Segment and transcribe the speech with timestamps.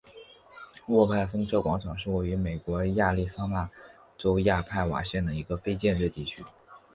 [0.87, 3.69] 沃克风车广场是位于美国亚利桑那
[4.17, 6.43] 州亚瓦派县的一个非建制地区。